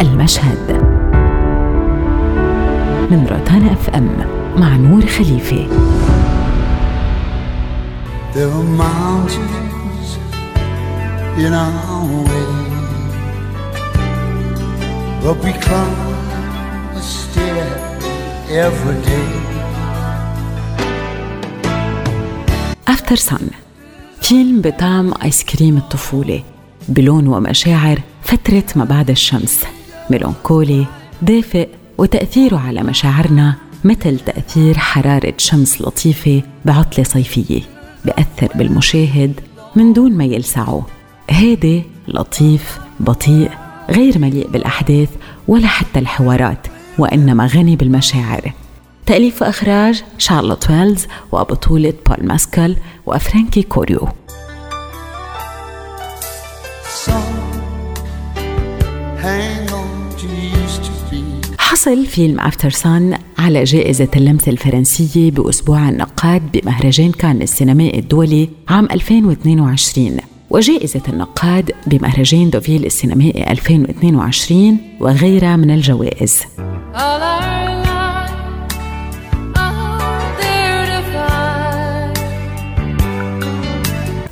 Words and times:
المشهد. 0.00 0.86
من 3.10 3.26
روتانا 3.30 3.72
أف 3.72 3.90
أم 3.90 4.08
مع 4.56 4.76
نور 4.76 5.06
خليفه 5.06 5.66
There 8.34 8.50
are 8.58 8.68
mountains 8.86 10.08
in 11.44 11.52
our 11.54 12.06
way 12.28 12.46
But 15.22 15.36
we 15.44 15.52
climb 15.66 15.96
a 17.00 17.02
stair 17.14 17.66
every 18.66 18.98
day. 19.10 19.30
After 22.86 23.16
Sun 23.16 23.50
فيلم 24.22 24.60
بطعم 24.60 25.14
آيس 25.22 25.44
كريم 25.44 25.76
الطفولة 25.76 26.42
بلون 26.88 27.26
ومشاعر 27.26 28.00
فترة 28.22 28.64
ما 28.76 28.84
بعد 28.84 29.10
الشمس. 29.10 29.75
melancholy 30.10 30.86
دافئ 31.22 31.68
وتأثيره 31.98 32.58
على 32.58 32.82
مشاعرنا 32.82 33.54
مثل 33.84 34.18
تأثير 34.18 34.78
حرارة 34.78 35.34
شمس 35.38 35.80
لطيفة 35.80 36.42
بعطلة 36.64 37.04
صيفية 37.04 37.60
بأثر 38.04 38.48
بالمشاهد 38.54 39.40
من 39.76 39.92
دون 39.92 40.12
ما 40.12 40.24
يلسعه 40.24 40.86
هادي 41.30 41.82
لطيف 42.08 42.78
بطيء 43.00 43.50
غير 43.90 44.18
مليء 44.18 44.48
بالأحداث 44.48 45.08
ولا 45.48 45.66
حتى 45.66 45.98
الحوارات 45.98 46.66
وإنما 46.98 47.46
غني 47.46 47.76
بالمشاعر. 47.76 48.52
تأليف 49.06 49.42
وإخراج 49.42 50.04
شارلوت 50.18 50.70
ويلز 50.70 51.06
وبطولة 51.32 51.94
بول 52.06 52.26
ماسكال 52.26 52.76
وفرانكي 53.06 53.62
كوريو. 53.62 54.08
حصل 61.86 62.06
فيلم 62.06 62.40
Aftersun 62.40 63.18
على 63.38 63.64
جائزة 63.64 64.08
اللمسة 64.16 64.52
الفرنسية 64.52 65.30
بأسبوع 65.30 65.88
النقاد 65.88 66.42
بمهرجان 66.52 67.12
كان 67.12 67.42
السينمائي 67.42 67.98
الدولي 67.98 68.48
عام 68.68 68.88
2022 68.90 70.16
وجائزة 70.50 71.02
النقاد 71.08 71.72
بمهرجان 71.86 72.50
دوفيل 72.50 72.86
السينمائي 72.86 73.50
2022 73.50 74.78
وغيرها 75.00 75.56
من 75.56 75.70
الجوائز. 75.70 76.40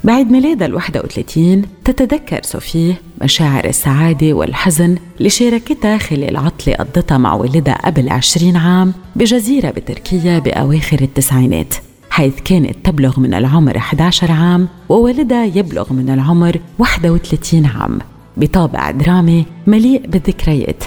بعد 0.04 0.30
ميلادها 0.30 0.66
ال 0.66 0.74
31 0.74 1.62
تتذكر 1.84 2.40
صوفيه 2.42 3.00
مشاعر 3.22 3.64
السعادة 3.64 4.32
والحزن 4.32 4.96
اللي 5.18 5.30
شاركتها 5.30 5.98
خلال 5.98 6.36
عطلة 6.36 6.74
قضتها 6.74 7.18
مع 7.18 7.34
والدها 7.34 7.74
قبل 7.86 8.08
20 8.08 8.56
عام 8.56 8.92
بجزيرة 9.16 9.70
بتركيا 9.70 10.38
بأواخر 10.38 10.98
التسعينات 11.00 11.74
حيث 12.10 12.40
كانت 12.44 12.76
تبلغ 12.84 13.20
من 13.20 13.34
العمر 13.34 13.76
11 13.76 14.32
عام 14.32 14.68
ووالدها 14.88 15.44
يبلغ 15.44 15.92
من 15.92 16.10
العمر 16.10 16.60
31 16.78 17.66
عام 17.66 17.98
بطابع 18.36 18.90
درامي 18.90 19.46
مليء 19.66 20.06
بالذكريات 20.06 20.84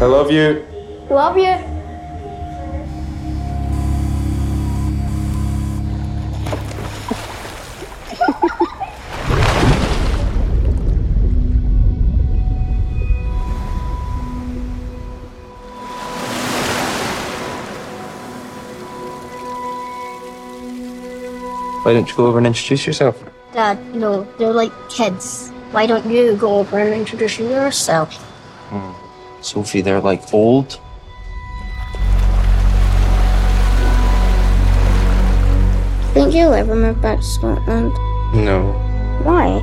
I 0.00 0.04
love 0.04 0.30
you. 0.30 0.48
Love 1.10 1.36
you. 1.36 1.77
Why 21.88 21.94
don't 21.94 22.06
you 22.06 22.16
go 22.16 22.26
over 22.26 22.36
and 22.36 22.46
introduce 22.46 22.86
yourself? 22.86 23.16
Dad, 23.54 23.78
no, 23.94 24.28
they're 24.36 24.52
like 24.52 24.72
kids. 24.90 25.48
Why 25.70 25.86
don't 25.86 26.04
you 26.04 26.36
go 26.36 26.58
over 26.58 26.78
and 26.78 26.92
introduce 26.92 27.38
yourself? 27.38 28.14
Hmm. 28.68 28.92
Sophie, 29.40 29.80
they're 29.80 29.98
like 29.98 30.20
old. 30.34 30.78
Think 36.12 36.34
you'll 36.34 36.52
ever 36.52 36.76
move 36.76 37.00
back 37.00 37.20
to 37.20 37.24
Scotland? 37.24 37.94
No. 38.34 38.72
Why? 39.22 39.56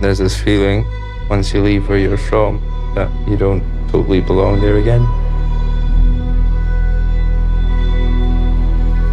There's 0.00 0.18
this 0.18 0.40
feeling 0.40 0.86
once 1.28 1.52
you 1.52 1.62
leave 1.62 1.88
where 1.88 1.98
you're 1.98 2.16
from 2.16 2.62
that 2.94 3.10
you 3.26 3.36
don't 3.36 3.64
totally 3.88 4.20
belong 4.20 4.60
there 4.60 4.76
again. 4.76 5.02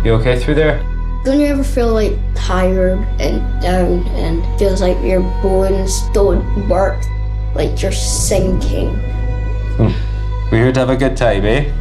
You 0.06 0.14
okay 0.22 0.38
through 0.40 0.54
there? 0.54 0.86
Don't 1.24 1.40
you 1.40 1.48
ever 1.48 1.64
feel 1.64 1.92
like 1.92 2.14
tired 2.44 3.00
and 3.22 3.62
down 3.62 4.06
and 4.08 4.44
feels 4.60 4.82
like 4.82 5.02
your 5.02 5.22
bones 5.42 6.02
don't 6.14 6.44
work, 6.68 7.02
like 7.56 7.82
you're 7.82 7.92
sinking? 7.92 8.94
Hmm. 9.78 10.52
We're 10.52 10.66
here 10.66 10.72
to 10.74 10.80
have 10.82 10.90
a 10.90 10.98
good 10.98 11.16
time, 11.16 11.46
eh? 11.46 11.72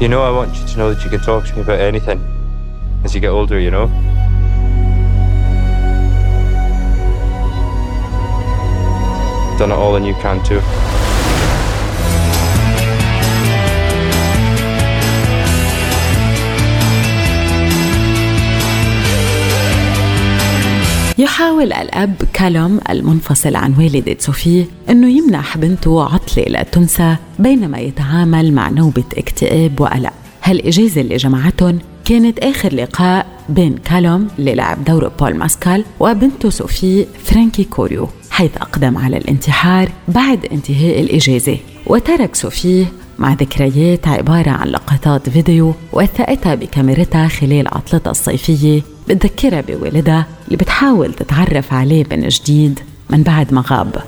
You 0.00 0.08
know, 0.08 0.22
I 0.22 0.30
want 0.30 0.56
you 0.58 0.66
to 0.66 0.78
know 0.78 0.94
that 0.94 1.04
you 1.04 1.10
can 1.10 1.20
talk 1.20 1.46
to 1.46 1.54
me 1.54 1.60
about 1.60 1.78
anything 1.78 2.20
as 3.04 3.14
you 3.14 3.20
get 3.20 3.28
older, 3.28 3.60
you 3.60 3.70
know? 3.70 3.88
Done 9.58 9.70
it 9.70 9.74
all 9.74 9.96
and 9.96 10.06
you 10.06 10.14
can 10.14 10.42
too. 10.42 10.60
يحاول 21.18 21.72
الأب 21.72 22.14
كالوم 22.32 22.80
المنفصل 22.90 23.56
عن 23.56 23.74
والدة 23.78 24.16
صوفي 24.18 24.64
أنه 24.90 25.08
يمنح 25.08 25.58
بنته 25.58 26.02
عطلة 26.04 26.44
لا 26.44 26.62
تنسى 26.62 27.16
بينما 27.38 27.78
يتعامل 27.78 28.52
مع 28.52 28.70
نوبة 28.70 29.04
اكتئاب 29.18 29.80
وقلق. 29.80 30.12
هالإجازة 30.42 31.00
اللي 31.00 31.16
جمعتهم 31.16 31.78
كانت 32.04 32.38
آخر 32.38 32.74
لقاء 32.74 33.26
بين 33.48 33.78
كالوم 33.78 34.28
اللي 34.38 34.54
لعب 34.54 34.84
دور 34.84 35.08
بول 35.08 35.34
ماسكال 35.34 35.84
وبنته 36.00 36.50
صوفي 36.50 37.06
فرانكي 37.24 37.64
كوريو 37.64 38.08
حيث 38.30 38.56
أقدم 38.56 38.98
على 38.98 39.16
الانتحار 39.16 39.88
بعد 40.08 40.46
انتهاء 40.52 41.00
الإجازة. 41.00 41.58
وترك 41.86 42.36
صوفي 42.36 42.86
مع 43.18 43.32
ذكريات 43.32 44.08
عبارة 44.08 44.50
عن 44.50 44.68
لقطات 44.68 45.28
فيديو 45.28 45.74
وثقتها 45.92 46.54
بكاميرتها 46.54 47.28
خلال 47.28 47.68
عطلتها 47.68 48.10
الصيفية 48.10 48.82
بتذكرها 49.08 49.60
بوالدها 49.60 50.26
اللي 50.46 50.56
بتحاول 50.56 51.14
تتعرف 51.14 51.72
عليه 51.72 52.04
من 52.10 52.28
جديد 52.28 52.80
من 53.10 53.22
بعد 53.22 53.54
ما 53.54 53.64
غاب. 53.66 54.02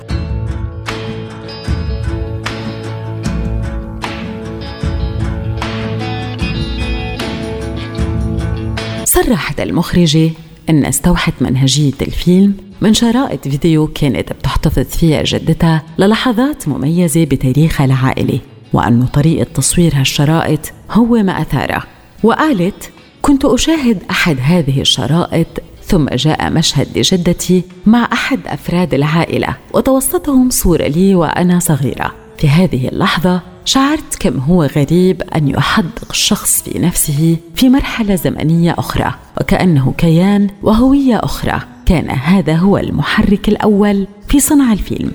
صرحت 9.04 9.60
المخرجة 9.60 10.30
أن 10.70 10.84
استوحت 10.84 11.32
منهجية 11.40 11.92
الفيلم 12.02 12.54
من 12.80 12.94
شرائط 12.94 13.48
فيديو 13.48 13.86
كانت 13.86 14.32
بتحتفظ 14.32 14.84
فيها 14.84 15.22
جدتها 15.22 15.82
للحظات 15.98 16.68
مميزة 16.68 17.24
بتاريخها 17.24 17.84
العائلي 17.84 18.40
وأن 18.72 19.06
طريقة 19.06 19.44
تصوير 19.54 19.92
هالشرائط 19.94 20.72
هو 20.90 21.06
ما 21.06 21.42
أثاره 21.42 21.82
وقالت 22.22 22.90
كنت 23.28 23.44
أشاهد 23.44 24.02
أحد 24.10 24.36
هذه 24.42 24.80
الشرائط 24.80 25.46
ثم 25.84 26.08
جاء 26.08 26.50
مشهد 26.50 26.98
لجدتي 26.98 27.62
مع 27.86 28.08
أحد 28.12 28.40
أفراد 28.46 28.94
العائلة 28.94 29.56
وتوسطهم 29.74 30.50
صورة 30.50 30.86
لي 30.86 31.14
وأنا 31.14 31.58
صغيرة. 31.58 32.12
في 32.38 32.48
هذه 32.48 32.88
اللحظة 32.88 33.40
شعرت 33.64 34.16
كم 34.20 34.38
هو 34.38 34.64
غريب 34.64 35.22
أن 35.22 35.48
يحدق 35.48 36.10
الشخص 36.10 36.62
في 36.62 36.78
نفسه 36.78 37.36
في 37.54 37.68
مرحلة 37.68 38.14
زمنية 38.14 38.74
أخرى 38.78 39.14
وكأنه 39.40 39.94
كيان 39.98 40.50
وهوية 40.62 41.16
أخرى. 41.16 41.60
كان 41.86 42.10
هذا 42.10 42.56
هو 42.56 42.78
المحرك 42.78 43.48
الأول 43.48 44.06
في 44.28 44.40
صنع 44.40 44.72
الفيلم. 44.72 45.12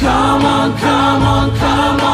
Come 0.00 0.44
on, 0.44 0.70
come 0.82 1.22
on, 1.22 1.50
come 1.60 2.00
on. 2.00 2.05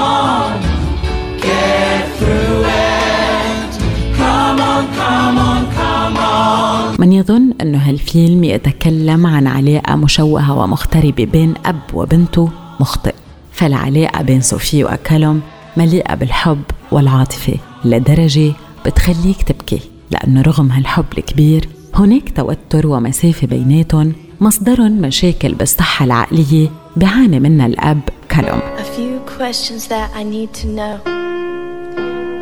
يظن 7.22 7.52
أن 7.60 7.74
هالفيلم 7.74 8.44
يتكلم 8.44 9.26
عن 9.26 9.46
علاقة 9.46 9.96
مشوهة 9.96 10.58
ومغتربة 10.58 11.24
بين 11.24 11.54
أب 11.66 11.80
وبنته 11.94 12.50
مخطئ 12.80 13.14
فالعلاقة 13.52 14.22
بين 14.22 14.40
صوفي 14.40 14.84
وكالوم 14.84 15.40
مليئة 15.76 16.14
بالحب 16.14 16.62
والعاطفة 16.92 17.54
لدرجة 17.84 18.52
بتخليك 18.86 19.42
تبكي 19.42 19.80
لأنه 20.10 20.42
رغم 20.42 20.70
هالحب 20.70 21.04
الكبير 21.18 21.68
هناك 21.94 22.36
توتر 22.36 22.86
ومسافة 22.86 23.46
بيناتهم 23.46 24.12
مصدر 24.40 24.82
مشاكل 24.88 25.54
بالصحة 25.54 26.04
العقلية 26.04 26.68
بيعاني 26.96 27.40
منها 27.40 27.66
الأب 27.66 28.00
كالوم 28.28 28.60
A 28.78 28.84
few 28.96 29.20
questions 29.38 29.88
that 29.88 30.10
I 30.16 30.22
need 30.22 30.52
to 30.62 30.66
know. 30.66 30.94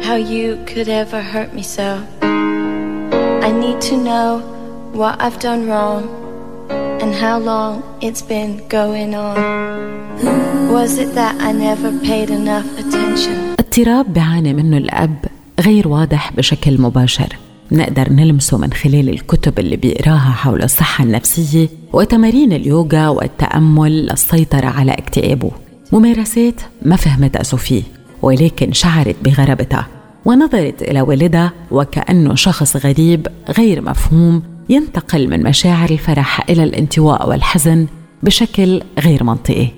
How 0.06 0.16
you 0.16 0.58
could 0.66 0.88
ever 0.88 1.20
hurt 1.32 1.54
me 1.54 1.62
so. 1.62 1.88
I 3.46 3.50
need 3.52 3.80
to 3.90 3.96
know 4.08 4.59
what 4.92 5.20
I've 5.20 5.38
done 5.38 5.68
wrong 5.68 6.02
And 7.02 7.14
how 7.14 7.38
long 7.38 7.82
it's 8.06 8.22
been 8.32 8.52
going 8.68 9.14
on. 9.14 9.36
Was 10.76 10.98
it 10.98 11.14
that 11.14 11.34
I 11.40 11.50
never 11.52 11.90
paid 12.08 12.30
enough 12.30 12.68
attention? 12.78 13.56
اضطراب 13.58 14.12
بيعاني 14.12 14.52
منه 14.52 14.76
الأب 14.76 15.24
غير 15.60 15.88
واضح 15.88 16.32
بشكل 16.32 16.80
مباشر. 16.80 17.36
نقدر 17.72 18.12
نلمسه 18.12 18.58
من 18.58 18.72
خلال 18.72 19.08
الكتب 19.08 19.58
اللي 19.58 19.76
بيقراها 19.76 20.30
حول 20.30 20.62
الصحة 20.62 21.04
النفسية 21.04 21.68
وتمارين 21.92 22.52
اليوغا 22.52 23.08
والتأمل 23.08 24.06
للسيطرة 24.06 24.66
على 24.66 24.92
اكتئابه. 24.92 25.50
ممارسات 25.92 26.60
ما 26.82 26.96
فهمتها 26.96 27.42
صوفي 27.42 27.82
ولكن 28.22 28.72
شعرت 28.72 29.16
بغرابتها. 29.22 29.86
ونظرت 30.24 30.82
إلى 30.82 31.00
والدها 31.00 31.52
وكأنه 31.70 32.34
شخص 32.34 32.76
غريب 32.76 33.26
غير 33.58 33.80
مفهوم 33.82 34.42
ينتقل 34.70 35.28
من 35.28 35.42
مشاعر 35.42 35.90
الفرح 35.90 36.50
إلى 36.50 36.64
الانطواء 36.64 37.28
والحزن 37.28 37.86
بشكل 38.22 38.82
غير 38.98 39.24
منطقي. 39.24 39.68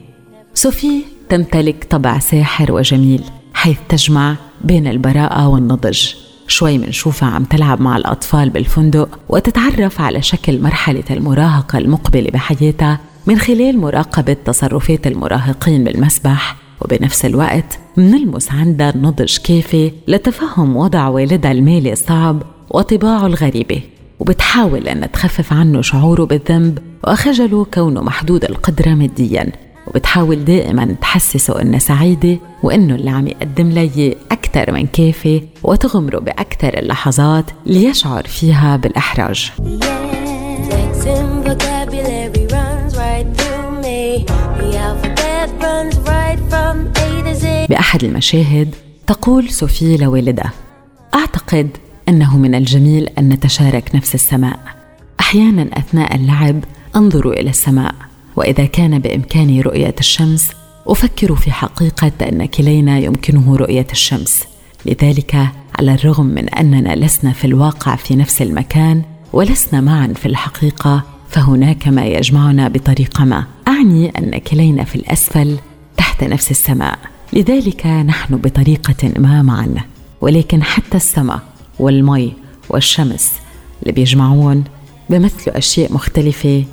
صوفي 0.54 1.02
تمتلك 1.28 1.86
طبع 1.90 2.18
ساحر 2.18 2.72
وجميل 2.72 3.24
حيث 3.54 3.78
تجمع 3.88 4.36
بين 4.64 4.86
البراءة 4.86 5.48
والنضج. 5.48 6.14
شوي 6.48 6.78
منشوفها 6.78 7.28
عم 7.28 7.44
تلعب 7.44 7.80
مع 7.80 7.96
الأطفال 7.96 8.50
بالفندق 8.50 9.18
وتتعرف 9.28 10.00
على 10.00 10.22
شكل 10.22 10.60
مرحلة 10.60 11.04
المراهقة 11.10 11.78
المقبلة 11.78 12.30
بحياتها 12.30 13.00
من 13.26 13.38
خلال 13.38 13.78
مراقبة 13.78 14.36
تصرفات 14.44 15.06
المراهقين 15.06 15.84
بالمسبح. 15.84 16.56
وبنفس 16.80 17.24
الوقت 17.24 17.78
منلمس 17.96 18.52
عندها 18.52 18.90
النضج 18.90 19.36
كافي 19.36 19.92
لتفهم 20.08 20.76
وضع 20.76 21.08
والدها 21.08 21.52
المالي 21.52 21.92
الصعب 21.92 22.42
وطباعه 22.70 23.26
الغريبة. 23.26 23.82
وبتحاول 24.22 24.88
أن 24.88 25.12
تخفف 25.12 25.52
عنه 25.52 25.82
شعوره 25.82 26.24
بالذنب 26.24 26.78
وخجله 27.08 27.66
كونه 27.74 28.02
محدود 28.02 28.44
القدرة 28.44 28.90
مادياً. 28.90 29.52
وبتحاول 29.86 30.44
دائما 30.44 30.96
تحسسه 31.00 31.62
انها 31.62 31.78
سعيده 31.78 32.38
وأنه 32.62 32.94
اللي 32.94 33.10
عم 33.10 33.26
يقدم 33.26 33.68
لي 33.68 34.16
أكثر 34.30 34.72
من 34.72 34.86
كافي 34.86 35.42
وتغمره 35.62 36.18
باكثر 36.18 36.78
اللحظات 36.78 37.44
ليشعر 37.66 38.22
فيها 38.22 38.76
بالإحراج. 38.76 39.52
بأحد 47.68 48.04
المشاهد 48.04 48.74
تقول 49.06 49.50
صوفي 49.50 49.96
لوالدها 49.96 50.52
أعتقد 51.14 51.68
أنه 52.08 52.38
من 52.38 52.54
الجميل 52.54 53.08
أن 53.18 53.28
نتشارك 53.28 53.94
نفس 53.94 54.14
السماء. 54.14 54.60
أحيانا 55.20 55.78
أثناء 55.78 56.14
اللعب 56.16 56.64
أنظر 56.96 57.30
إلى 57.30 57.50
السماء 57.50 57.94
وإذا 58.36 58.64
كان 58.64 58.98
بإمكاني 58.98 59.60
رؤية 59.60 59.94
الشمس 60.00 60.50
أفكر 60.86 61.36
في 61.36 61.52
حقيقة 61.52 62.12
أن 62.22 62.46
كلينا 62.46 62.98
يمكنه 62.98 63.56
رؤية 63.56 63.86
الشمس. 63.92 64.44
لذلك 64.86 65.48
على 65.78 65.94
الرغم 65.94 66.26
من 66.26 66.48
أننا 66.48 66.94
لسنا 66.94 67.32
في 67.32 67.44
الواقع 67.44 67.96
في 67.96 68.16
نفس 68.16 68.42
المكان 68.42 69.02
ولسنا 69.32 69.80
معا 69.80 70.06
في 70.06 70.26
الحقيقة 70.26 71.02
فهناك 71.28 71.88
ما 71.88 72.06
يجمعنا 72.06 72.68
بطريقه 72.68 73.24
ما. 73.24 73.44
أعني 73.68 74.08
أن 74.18 74.38
كلينا 74.38 74.84
في 74.84 74.96
الأسفل 74.96 75.58
تحت 75.96 76.24
نفس 76.24 76.50
السماء. 76.50 76.98
لذلك 77.32 77.86
نحن 77.86 78.36
بطريقة 78.36 79.12
ما 79.18 79.42
معا 79.42 79.74
ولكن 80.20 80.62
حتى 80.62 80.96
السماء 80.96 81.40
والمي 81.78 82.32
والشمس 82.68 83.32
اللي 83.82 83.92
بيجمعون 83.92 84.64
بمثلوا 85.10 85.58
أشياء 85.58 85.92
مختلفة 85.92 86.64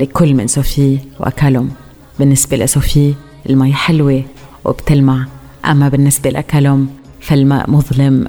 لكل 0.00 0.34
من 0.34 0.46
صوفي 0.46 0.98
وكالوم 1.20 1.70
بالنسبة 2.18 2.56
لصوفي 2.56 3.14
المي 3.50 3.72
حلوة 3.72 4.24
وبتلمع 4.64 5.26
أما 5.64 5.88
بالنسبة 5.88 6.30
لكالوم 6.30 6.88
فالماء 7.20 7.70
مظلم 7.70 8.28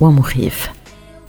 ومخيف. 0.00 0.70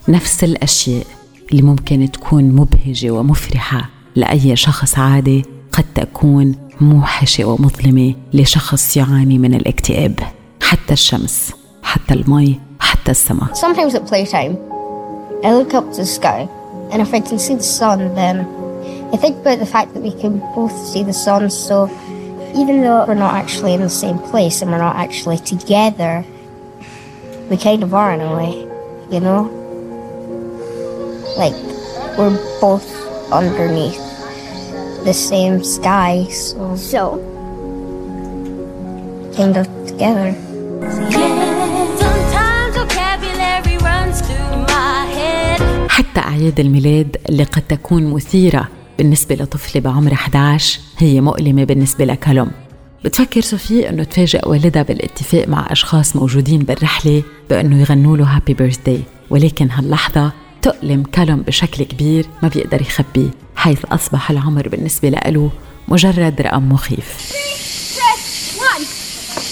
نفس 0.09 0.43
الأشياء 0.43 1.05
اللي 1.51 1.61
ممكن 1.61 2.11
تكون 2.11 2.43
مبهجة 2.43 3.11
ومفرحة 3.11 3.89
لأي 4.15 4.55
شخص 4.55 4.99
عادي 4.99 5.45
قد 5.71 5.85
تكون 5.95 6.55
موحشة 6.81 7.45
ومظلمة 7.45 8.15
لشخص 8.33 8.97
يعاني 8.97 9.37
من 9.37 9.53
الاكتئاب. 9.53 10.19
حتى 10.61 10.93
الشمس 10.93 11.51
حتى 11.83 12.13
المي 12.13 12.59
حتى 12.80 13.10
السماء 13.10 13.54
Sometimes 13.54 13.94
at 13.94 14.06
playtime 14.06 14.56
I 15.44 15.54
look 15.54 15.74
up 15.74 15.90
to 15.92 15.98
the 15.98 16.06
sky 16.06 16.48
and 16.90 17.02
if 17.02 17.12
I 17.14 17.20
can 17.20 17.38
see 17.38 17.54
the 17.54 17.62
sun 17.62 18.14
then 18.14 18.46
I 19.14 19.16
think 19.16 19.36
about 19.38 19.60
the 19.60 19.66
fact 19.66 19.94
that 19.94 20.02
we 20.02 20.10
can 20.10 20.40
both 20.56 20.74
see 20.88 21.04
the 21.04 21.12
sun, 21.12 21.48
so 21.48 21.86
even 22.56 22.80
though 22.80 23.04
we're 23.06 23.14
not 23.14 23.34
actually 23.34 23.72
in 23.72 23.80
the 23.80 23.88
same 23.88 24.18
place 24.18 24.60
and 24.60 24.72
we're 24.72 24.78
not 24.78 24.96
actually 24.96 25.38
together, 25.38 26.24
we 27.48 27.56
kind 27.56 27.84
of 27.84 27.94
are 27.94 28.12
in 28.12 28.20
a 28.20 28.34
way, 28.34 28.58
you 29.14 29.20
know? 29.20 29.42
Like, 31.38 31.54
we're 32.18 32.34
both 32.60 32.90
underneath 33.30 34.02
the 35.04 35.14
same 35.14 35.62
sky, 35.62 36.24
so, 36.24 36.74
so 36.74 37.18
kind 39.36 39.56
of 39.56 39.68
together. 39.86 41.17
حتى 45.99 46.19
أعياد 46.19 46.59
الميلاد 46.59 47.17
اللي 47.29 47.43
قد 47.43 47.61
تكون 47.61 48.05
مثيرة 48.05 48.67
بالنسبة 48.97 49.35
لطفلة 49.35 49.81
بعمر 49.81 50.13
11 50.13 50.79
هي 50.97 51.21
مؤلمة 51.21 51.63
بالنسبة 51.63 52.05
لكالوم 52.05 52.51
بتفكر 53.05 53.41
صوفي 53.41 53.89
إنه 53.89 54.03
تفاجئ 54.03 54.49
والدها 54.49 54.83
بالاتفاق 54.83 55.47
مع 55.47 55.67
أشخاص 55.71 56.15
موجودين 56.15 56.59
بالرحلة 56.59 57.23
بأنه 57.49 57.81
يغنوا 57.81 58.17
له 58.17 58.23
هابي 58.35 58.53
بيرثداي 58.53 59.01
ولكن 59.29 59.69
هاللحظة 59.71 60.31
تؤلم 60.61 61.03
كالوم 61.03 61.41
بشكل 61.41 61.83
كبير 61.83 62.25
ما 62.43 62.49
بيقدر 62.49 62.81
يخبيه 62.81 63.29
حيث 63.55 63.85
أصبح 63.85 64.31
العمر 64.31 64.67
بالنسبة 64.67 65.09
له 65.09 65.51
مجرد 65.87 66.41
رقم 66.41 66.71
مخيف. 66.71 67.33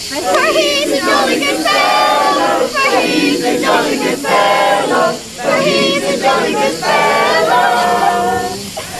He's 0.07 0.91
a 0.91 0.99
jolly 1.01 1.39
good 1.39 1.63
fellow, 1.63 2.67
for 2.67 3.01
he's 3.01 3.43
a 3.43 3.59
jolly 3.61 3.97
good 3.97 4.19
fellow, 4.19 5.13
for 5.13 5.57
he's 5.61 6.03
a 6.03 6.21
jolly 6.21 6.53
good 6.53 6.77
fellow. 6.79 8.07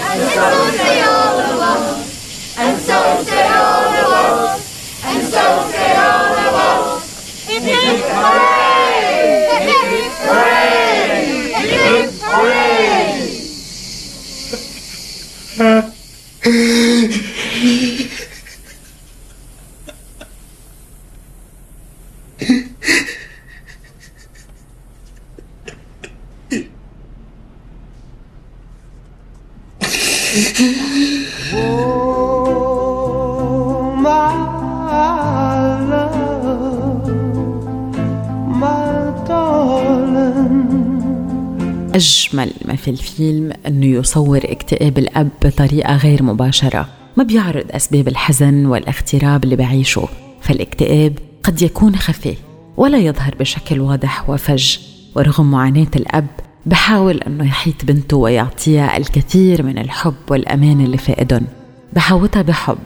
And 0.10 0.22
so 0.30 0.72
say 0.78 1.02
all 1.02 1.40
of 1.40 1.60
us, 1.60 2.58
and 2.58 2.82
so 2.82 3.24
say 3.24 3.48
all 3.48 3.88
of 3.88 4.12
us, 4.12 5.04
and 5.06 5.24
so 5.24 5.70
say 5.72 5.96
all 5.96 6.38
of 6.38 6.56
us. 6.56 7.46
Hip 7.48 7.64
hip 7.64 8.47
أجمل 41.96 42.52
ما 42.66 42.76
في 42.76 42.88
الفيلم 42.88 43.54
أنه 43.68 43.86
يصور 43.86 44.40
اكتئاب 44.44 44.98
الأب 44.98 45.30
بطريقة 45.46 45.98
غير 45.98 46.24
مباشرة 46.24 46.90
ما 47.18 47.24
بيعرض 47.24 47.66
أسباب 47.72 48.08
الحزن 48.08 48.66
والاغتراب 48.66 49.44
اللي 49.44 49.56
بعيشه 49.56 50.08
فالاكتئاب 50.42 51.20
قد 51.44 51.62
يكون 51.62 51.96
خفي 51.96 52.36
ولا 52.78 52.98
يظهر 52.98 53.36
بشكل 53.40 53.80
واضح 53.80 54.30
وفج 54.30 54.78
ورغم 55.16 55.52
معاناة 55.52 55.92
الأب 55.96 56.28
بحاول 56.68 57.18
أنه 57.18 57.46
يحيط 57.46 57.86
بنته 57.86 58.18
ويعطيها 58.18 58.98
الكثير 58.98 59.64
من 59.64 59.78
الحب 59.78 60.14
والأمان 60.30 60.82
اللي 60.82 60.98
فائدن 60.98 61.42
بحوطها 61.94 62.42
بحب 62.42 62.78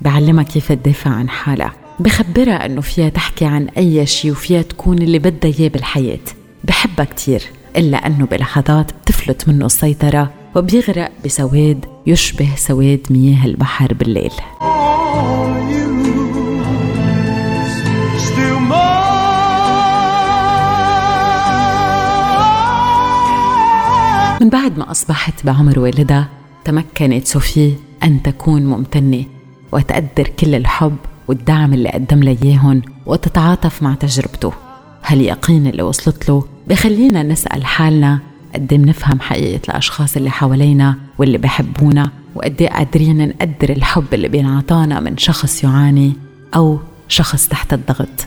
بعلمها 0.00 0.44
كيف 0.44 0.72
تدافع 0.72 1.10
عن 1.10 1.28
حالها 1.28 1.72
بخبرها 2.00 2.66
أنه 2.66 2.80
فيها 2.80 3.08
تحكي 3.08 3.44
عن 3.44 3.68
أي 3.68 4.06
شيء 4.06 4.30
وفيها 4.32 4.62
تكون 4.62 4.98
اللي 4.98 5.18
بدها 5.18 5.52
إياه 5.58 5.68
بالحياة 5.68 6.18
بحبها 6.64 7.04
كتير 7.04 7.42
إلا 7.76 8.06
أنه 8.06 8.26
بلحظات 8.26 8.92
بتفلت 8.92 9.48
منه 9.48 9.66
السيطرة 9.66 10.30
وبيغرق 10.56 11.12
بسواد 11.24 11.84
يشبه 12.06 12.48
سواد 12.56 13.00
مياه 13.10 13.46
البحر 13.46 13.94
بالليل 13.94 14.32
من 24.44 24.50
بعد 24.50 24.78
ما 24.78 24.90
أصبحت 24.90 25.46
بعمر 25.46 25.78
والدها 25.78 26.28
تمكنت 26.64 27.26
صوفي 27.26 27.74
أن 28.02 28.22
تكون 28.22 28.66
ممتنة 28.66 29.24
وتقدر 29.72 30.28
كل 30.38 30.54
الحب 30.54 30.96
والدعم 31.28 31.74
اللي 31.74 31.88
قدم 31.88 32.28
إياهم 32.28 32.82
وتتعاطف 33.06 33.82
مع 33.82 33.94
تجربته. 33.94 34.52
هاليقين 35.04 35.66
اللي 35.66 35.82
وصلت 35.82 36.28
له 36.28 36.44
بخلينا 36.68 37.22
نسأل 37.22 37.66
حالنا 37.66 38.18
قد 38.54 38.74
بنفهم 38.74 39.20
حقيقة 39.20 39.60
الأشخاص 39.68 40.16
اللي 40.16 40.30
حوالينا 40.30 40.96
واللي 41.18 41.38
بحبونا 41.38 42.10
وقد 42.34 42.62
قادرين 42.62 43.28
نقدر 43.28 43.70
الحب 43.70 44.14
اللي 44.14 44.28
بينعطانا 44.28 45.00
من 45.00 45.16
شخص 45.18 45.64
يعاني 45.64 46.12
أو 46.56 46.78
شخص 47.08 47.48
تحت 47.48 47.72
الضغط. 47.72 48.26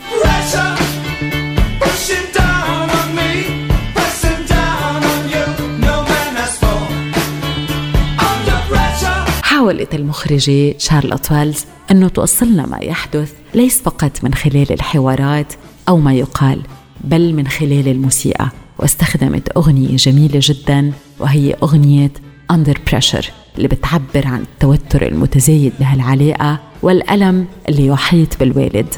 حاولت 9.57 9.95
المخرجة 9.95 10.77
شارلوت 10.77 11.31
ويلز 11.31 11.65
أنه 11.91 12.07
توصلنا 12.07 12.65
ما 12.65 12.77
يحدث 12.77 13.33
ليس 13.53 13.81
فقط 13.81 14.23
من 14.23 14.33
خلال 14.33 14.71
الحوارات 14.71 15.53
أو 15.89 15.97
ما 15.97 16.13
يقال 16.13 16.61
بل 17.03 17.33
من 17.33 17.47
خلال 17.47 17.87
الموسيقى. 17.87 18.49
واستخدمت 18.79 19.57
أغنية 19.57 19.95
جميلة 19.95 20.39
جدا 20.43 20.91
وهي 21.19 21.53
أغنية 21.63 22.11
Under 22.53 22.73
Pressure 22.91 23.25
اللي 23.57 23.67
بتعبر 23.67 24.27
عن 24.27 24.41
التوتر 24.41 25.07
المتزايد 25.07 25.73
بهالعلاقة 25.79 26.59
والألم 26.81 27.47
اللي 27.69 27.87
يحيط 27.87 28.39
بالوالد. 28.39 28.93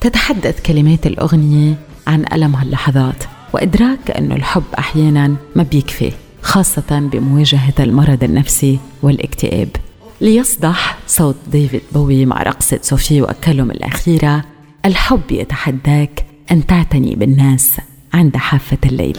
تتحدث 0.00 0.62
كلمات 0.62 1.06
الأغنية 1.06 1.74
عن 2.06 2.24
ألم 2.32 2.56
هاللحظات 2.56 3.24
وإدراك 3.52 4.10
أنه 4.10 4.34
الحب 4.34 4.64
أحيانا 4.78 5.36
ما 5.56 5.62
بيكفي 5.62 6.12
خاصة 6.42 7.08
بمواجهة 7.12 7.74
المرض 7.80 8.24
النفسي 8.24 8.78
والاكتئاب. 9.02 9.68
ليصدح 10.20 10.98
صوت 11.06 11.36
ديفيد 11.52 11.82
بوي 11.92 12.26
مع 12.26 12.42
رقصة 12.42 12.78
صوفي 12.82 13.22
وأكلهم 13.22 13.70
الأخيرة 13.70 14.44
الحب 14.84 15.30
يتحداك 15.30 16.26
أن 16.50 16.66
تعتني 16.66 17.14
بالناس 17.14 17.76
عند 18.14 18.36
حافة 18.36 18.78
الليل 18.86 19.16